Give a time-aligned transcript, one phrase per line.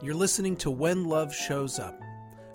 [0.00, 2.00] You're listening to When Love Shows Up,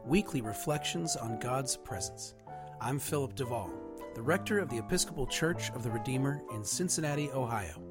[0.05, 2.35] weekly reflections on God's presence.
[2.79, 3.69] I'm Philip Duvall,
[4.15, 7.83] the rector of the Episcopal Church of the Redeemer in Cincinnati, Ohio.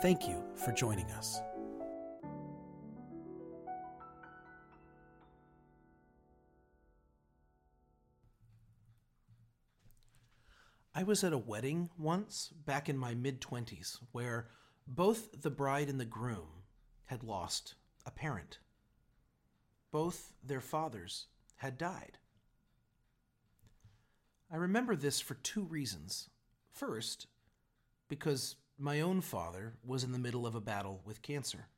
[0.00, 1.38] Thank you for joining us.
[10.94, 14.48] I was at a wedding once, back in my mid 20s, where
[14.86, 16.64] both the bride and the groom
[17.04, 17.74] had lost
[18.06, 18.58] a parent.
[19.90, 21.26] Both their fathers
[21.56, 22.18] had died.
[24.50, 26.30] I remember this for two reasons.
[26.70, 27.26] First,
[28.08, 31.68] because my own father was in the middle of a battle with cancer,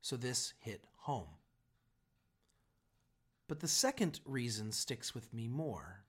[0.00, 1.28] so this hit home.
[3.48, 6.04] But the second reason sticks with me more.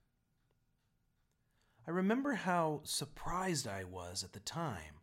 [1.88, 5.02] I remember how surprised I was at the time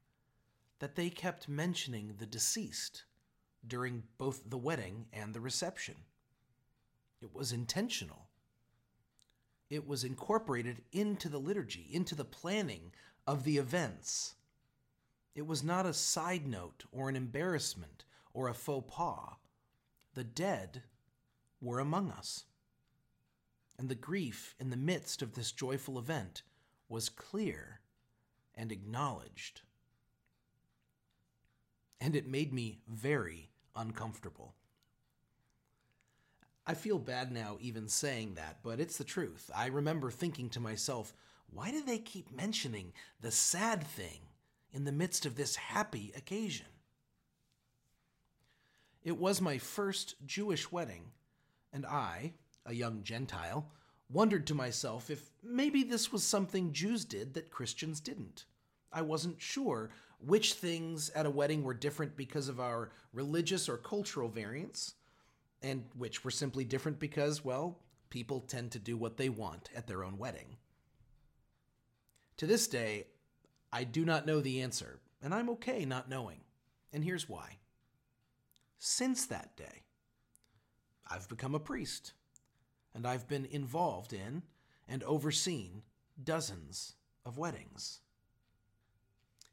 [0.80, 3.04] that they kept mentioning the deceased
[3.66, 5.94] during both the wedding and the reception.
[7.24, 8.28] It was intentional.
[9.70, 12.92] It was incorporated into the liturgy, into the planning
[13.26, 14.34] of the events.
[15.34, 19.36] It was not a side note or an embarrassment or a faux pas.
[20.12, 20.82] The dead
[21.62, 22.44] were among us.
[23.78, 26.42] And the grief in the midst of this joyful event
[26.90, 27.80] was clear
[28.54, 29.62] and acknowledged.
[32.02, 34.56] And it made me very uncomfortable.
[36.66, 39.50] I feel bad now even saying that, but it's the truth.
[39.54, 41.12] I remember thinking to myself,
[41.52, 44.20] why do they keep mentioning the sad thing
[44.72, 46.66] in the midst of this happy occasion?
[49.02, 51.12] It was my first Jewish wedding,
[51.72, 52.32] and I,
[52.64, 53.70] a young Gentile,
[54.10, 58.46] wondered to myself if maybe this was something Jews did that Christians didn't.
[58.90, 63.76] I wasn't sure which things at a wedding were different because of our religious or
[63.76, 64.94] cultural variants,
[65.64, 67.80] and which were simply different because, well,
[68.10, 70.58] people tend to do what they want at their own wedding.
[72.36, 73.06] To this day,
[73.72, 76.40] I do not know the answer, and I'm okay not knowing.
[76.92, 77.58] And here's why.
[78.78, 79.84] Since that day,
[81.10, 82.12] I've become a priest,
[82.94, 84.42] and I've been involved in
[84.86, 85.82] and overseen
[86.22, 86.92] dozens
[87.24, 88.00] of weddings.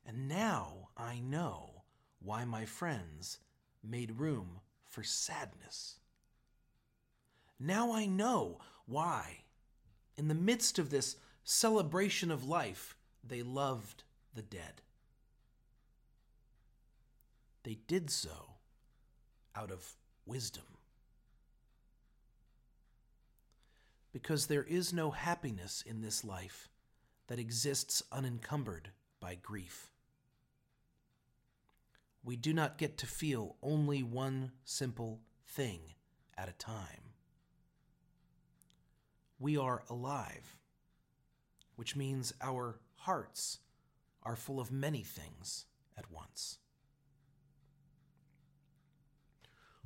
[0.06, 1.84] And now I know
[2.20, 3.40] why my friends
[3.82, 6.01] made room for sadness.
[7.62, 9.44] Now I know why,
[10.18, 14.82] in the midst of this celebration of life, they loved the dead.
[17.64, 18.56] They did so
[19.56, 19.96] out of
[20.26, 20.64] wisdom.
[24.12, 26.70] Because there is no happiness in this life
[27.28, 28.90] that exists unencumbered
[29.20, 29.92] by grief
[32.24, 35.80] we do not get to feel only one simple thing
[36.38, 37.11] at a time.
[39.42, 40.56] We are alive,
[41.76, 43.58] which means our hearts
[44.22, 45.66] are full of many things
[45.98, 46.60] at once.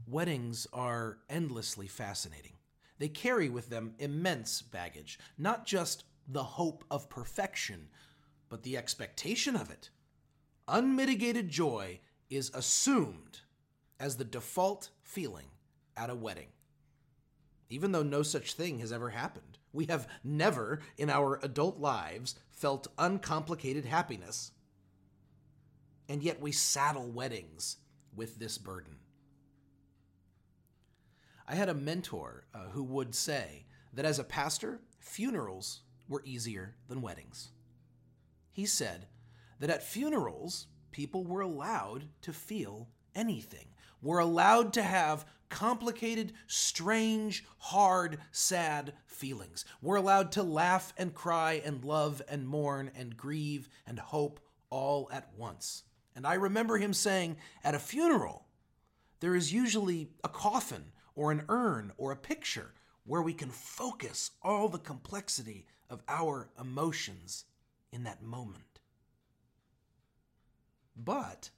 [0.06, 2.58] Weddings are endlessly fascinating.
[3.00, 7.88] They carry with them immense baggage, not just the hope of perfection,
[8.50, 9.90] but the expectation of it.
[10.68, 13.40] Unmitigated joy is assumed
[14.02, 15.48] as the default feeling
[15.96, 16.50] at a wedding.
[17.70, 22.36] Even though no such thing has ever happened, we have never in our adult lives
[22.52, 24.52] felt uncomplicated happiness.
[26.08, 27.78] And yet we saddle weddings
[28.16, 28.98] with this burden.
[31.48, 36.76] I had a mentor uh, who would say that as a pastor, funerals were easier
[36.88, 37.50] than weddings.
[38.52, 39.08] He said
[39.60, 43.68] that at funerals, people were allowed to feel anything,
[44.06, 49.66] were allowed to have complicated, strange, hard, sad feelings.
[49.82, 54.40] We're allowed to laugh and cry and love and mourn and grieve and hope
[54.70, 55.84] all at once.
[56.16, 58.46] And I remember him saying at a funeral,
[59.22, 62.74] there is usually a coffin or an urn or a picture
[63.06, 67.46] where we can focus all the complexity of our emotions
[67.92, 68.80] in that moment.
[70.96, 71.50] But,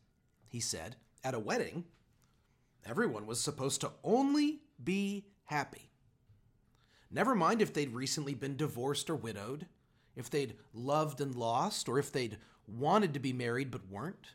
[0.47, 0.95] he said,
[1.25, 1.83] at a wedding,
[2.87, 5.89] everyone was supposed to only be happy.
[7.09, 9.67] Never mind if they'd recently been divorced or widowed,
[10.15, 12.37] if they'd loved and lost, or if they'd
[12.67, 14.33] wanted to be married but weren't.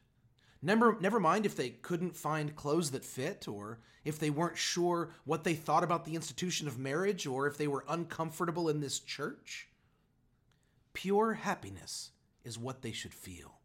[0.63, 5.11] Never, never mind if they couldn't find clothes that fit, or if they weren't sure
[5.25, 9.01] what they thought about the institution of marriage, or if they were uncomfortable in this
[9.01, 9.69] church.
[10.93, 12.11] Pure happiness
[12.45, 13.59] is what they should feel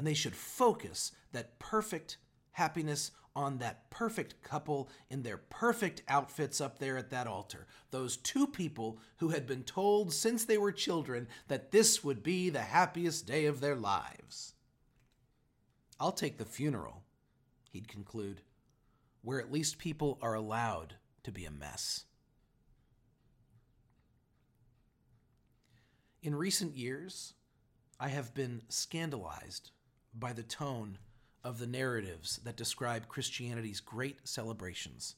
[0.00, 2.16] and they should focus that perfect
[2.52, 7.66] happiness on that perfect couple in their perfect outfits up there at that altar.
[7.90, 12.50] Those two people who had been told since they were children that this would be
[12.50, 14.54] the happiest day of their lives.
[15.98, 17.02] I'll take the funeral,
[17.70, 18.40] he'd conclude,
[19.22, 22.04] where at least people are allowed to be a mess.
[26.22, 27.34] In recent years,
[27.98, 29.70] I have been scandalized
[30.14, 30.98] by the tone
[31.42, 35.16] of the narratives that describe Christianity's great celebrations.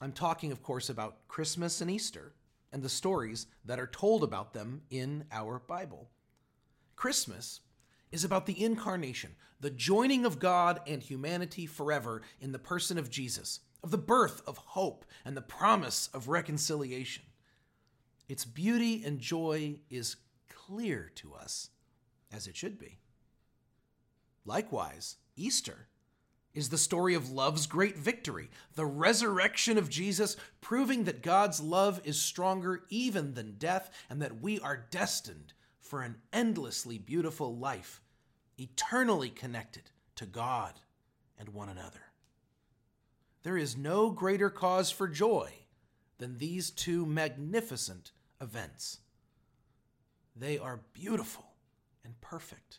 [0.00, 2.34] I'm talking, of course, about Christmas and Easter
[2.72, 6.10] and the stories that are told about them in our Bible.
[6.96, 7.60] Christmas
[8.12, 13.10] is about the incarnation, the joining of God and humanity forever in the person of
[13.10, 17.24] Jesus, of the birth of hope and the promise of reconciliation.
[18.28, 20.16] Its beauty and joy is
[20.48, 21.70] clear to us,
[22.32, 22.98] as it should be.
[24.48, 25.88] Likewise, Easter
[26.54, 32.00] is the story of love's great victory, the resurrection of Jesus, proving that God's love
[32.02, 35.52] is stronger even than death and that we are destined
[35.82, 38.00] for an endlessly beautiful life,
[38.56, 40.80] eternally connected to God
[41.38, 42.06] and one another.
[43.42, 45.52] There is no greater cause for joy
[46.16, 49.00] than these two magnificent events.
[50.34, 51.44] They are beautiful
[52.02, 52.78] and perfect.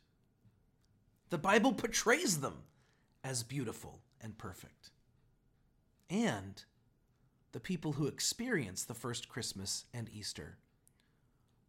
[1.29, 2.63] The Bible portrays them
[3.23, 4.89] as beautiful and perfect.
[6.09, 6.63] And
[7.51, 10.57] the people who experience the first Christmas and Easter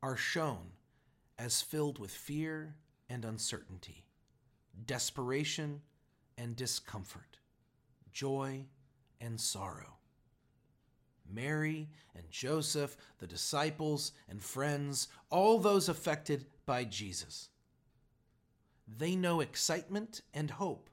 [0.02, 0.72] are shown
[1.38, 2.76] as filled with fear
[3.10, 4.06] and uncertainty,
[4.86, 5.82] desperation
[6.38, 7.38] and discomfort,
[8.12, 8.64] joy
[9.20, 9.98] and sorrow.
[11.30, 17.50] Mary and Joseph, the disciples and friends, all those affected by Jesus
[18.98, 20.90] they know excitement and hope.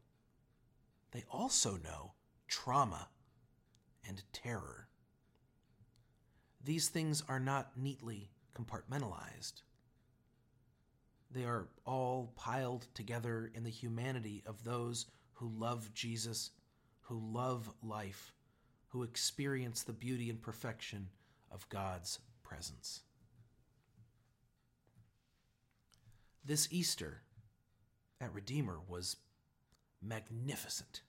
[1.12, 2.14] They also know
[2.48, 3.08] trauma
[4.08, 4.88] and terror.
[6.64, 9.62] These things are not neatly compartmentalized.
[11.32, 16.52] They are all piled together in the humanity of those who love Jesus,
[17.02, 18.34] who love life,
[18.90, 21.10] who experience the beauty and perfection
[21.52, 23.02] of God's presence.
[26.44, 27.22] This Easter,
[28.20, 29.18] at Redeemer was
[30.02, 31.02] magnificent.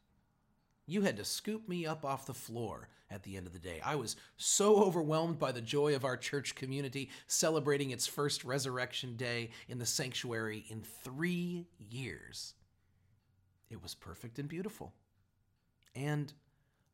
[0.87, 3.81] You had to scoop me up off the floor at the end of the day.
[3.85, 9.17] I was so overwhelmed by the joy of our church community celebrating its first resurrection
[9.17, 12.55] day in the sanctuary in three years.
[13.71, 14.95] It was perfect and beautiful.
[15.95, 16.33] And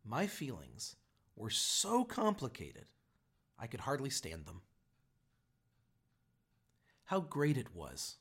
[0.04, 0.96] my feelings
[1.36, 2.86] were so complicated,
[3.58, 4.62] I could hardly stand them.
[7.04, 8.16] How great it was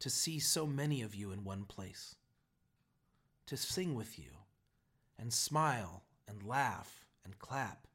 [0.00, 2.16] to see so many of you in one place,
[3.46, 4.30] to sing with you,
[5.18, 7.86] and smile, and laugh, and clap,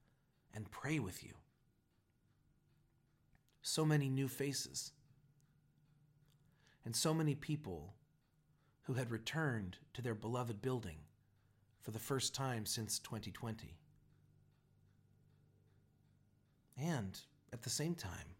[0.53, 1.33] and pray with you.
[3.61, 4.91] So many new faces,
[6.83, 7.93] and so many people
[8.83, 10.97] who had returned to their beloved building
[11.81, 13.77] for the first time since 2020.
[16.77, 17.19] And
[17.53, 18.35] at the same time,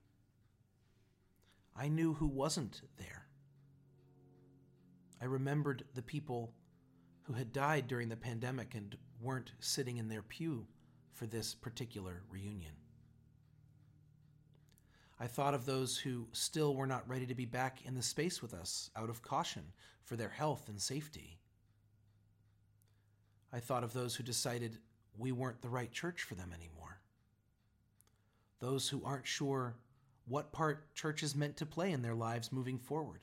[1.75, 3.22] I knew who wasn't there.
[5.23, 6.53] I remembered the people
[7.21, 10.67] who had died during the pandemic and weren't sitting in their pew
[11.13, 12.73] for this particular reunion.
[15.21, 18.41] I thought of those who still were not ready to be back in the space
[18.41, 19.63] with us out of caution
[20.03, 21.39] for their health and safety.
[23.53, 24.79] I thought of those who decided
[25.17, 26.99] we weren't the right church for them anymore.
[28.59, 29.77] Those who aren't sure
[30.27, 33.21] what part church is meant to play in their lives moving forward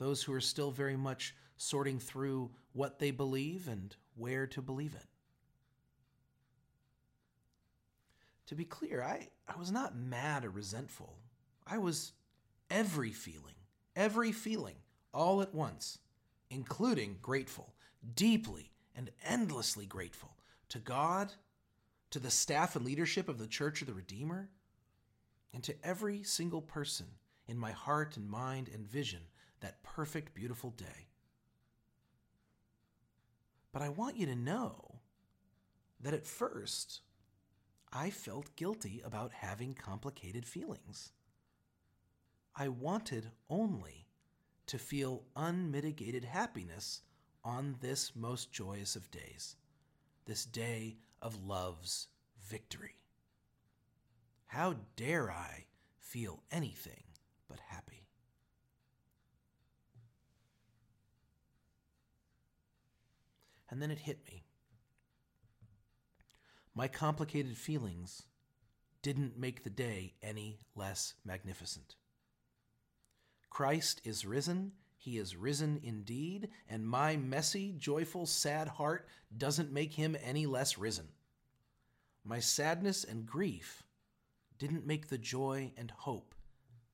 [0.00, 4.94] those who are still very much sorting through what they believe and where to believe
[4.94, 5.06] it.
[8.46, 11.18] To be clear, I, I was not mad or resentful.
[11.66, 12.12] I was
[12.70, 13.54] every feeling,
[13.94, 14.76] every feeling,
[15.12, 15.98] all at once,
[16.48, 17.74] including grateful,
[18.16, 20.34] deeply and endlessly grateful
[20.70, 21.34] to God,
[22.08, 24.48] to the staff and leadership of the Church of the Redeemer,
[25.52, 27.06] and to every single person
[27.46, 29.20] in my heart and mind and vision
[29.60, 31.08] that perfect, beautiful day.
[33.72, 35.00] But I want you to know
[36.00, 37.00] that at first,
[37.92, 41.12] I felt guilty about having complicated feelings.
[42.56, 44.06] I wanted only
[44.66, 47.02] to feel unmitigated happiness
[47.44, 49.56] on this most joyous of days,
[50.26, 52.08] this day of love's
[52.48, 52.96] victory.
[54.46, 55.64] How dare I
[55.98, 57.04] feel anything
[57.48, 57.89] but happy?
[63.70, 64.44] And then it hit me.
[66.74, 68.22] My complicated feelings
[69.02, 71.94] didn't make the day any less magnificent.
[73.48, 79.94] Christ is risen, he is risen indeed, and my messy, joyful, sad heart doesn't make
[79.94, 81.08] him any less risen.
[82.24, 83.82] My sadness and grief
[84.58, 86.34] didn't make the joy and hope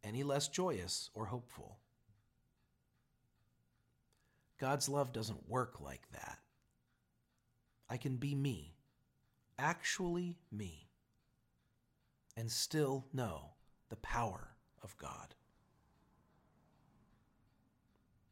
[0.05, 1.79] any less joyous or hopeful.
[4.59, 6.39] God's love doesn't work like that.
[7.89, 8.75] I can be me,
[9.59, 10.91] actually me,
[12.37, 13.53] and still know
[13.89, 15.35] the power of God.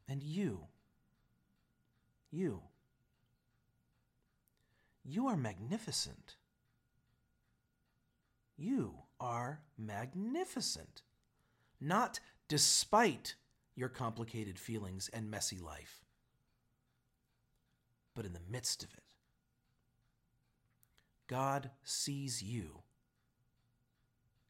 [0.07, 0.67] And you,
[2.31, 2.61] you,
[5.03, 6.35] you are magnificent.
[8.57, 11.01] You are magnificent.
[11.79, 13.35] Not despite
[13.75, 16.05] your complicated feelings and messy life,
[18.13, 19.04] but in the midst of it.
[21.27, 22.81] God sees you.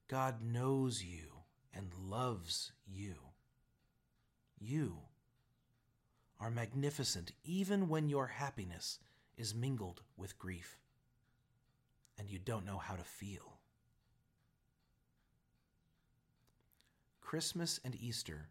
[0.08, 3.16] God knows you and loves you.
[4.60, 4.98] You
[6.40, 9.00] are magnificent even when your happiness
[9.38, 10.78] is mingled with grief
[12.18, 13.60] and you don't know how to feel.
[17.22, 18.50] Christmas and Easter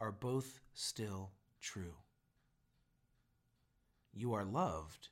[0.00, 1.30] are both still
[1.60, 1.94] true.
[4.12, 5.08] You are loved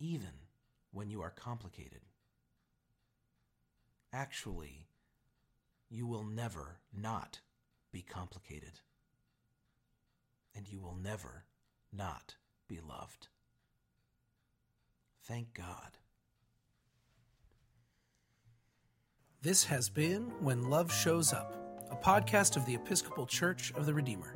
[0.00, 0.47] even
[0.92, 2.00] when you are complicated.
[4.12, 4.88] Actually,
[5.90, 7.40] you will never not
[7.92, 8.80] be complicated.
[10.54, 11.44] And you will never
[11.92, 12.34] not
[12.66, 13.28] be loved.
[15.24, 15.98] Thank God.
[19.42, 21.54] This has been When Love Shows Up,
[21.90, 24.34] a podcast of the Episcopal Church of the Redeemer.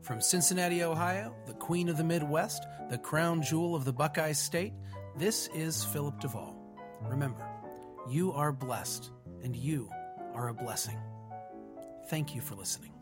[0.00, 4.72] From Cincinnati, Ohio, the Queen of the Midwest, the crown jewel of the Buckeye State,
[5.18, 6.54] this is Philip Duvall.
[7.02, 7.44] Remember,
[8.08, 9.10] you are blessed
[9.42, 9.90] and you
[10.32, 10.98] are a blessing.
[12.08, 12.97] Thank you for listening.